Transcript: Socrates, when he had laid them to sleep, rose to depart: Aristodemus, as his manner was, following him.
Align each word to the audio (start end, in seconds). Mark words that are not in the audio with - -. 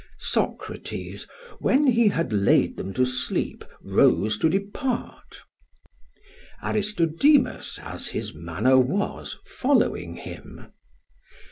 Socrates, 0.17 1.27
when 1.59 1.85
he 1.85 2.07
had 2.07 2.33
laid 2.33 2.75
them 2.75 2.91
to 2.93 3.05
sleep, 3.05 3.63
rose 3.83 4.39
to 4.39 4.49
depart: 4.49 5.43
Aristodemus, 6.63 7.77
as 7.83 8.07
his 8.07 8.33
manner 8.33 8.79
was, 8.79 9.37
following 9.45 10.15
him. 10.15 10.71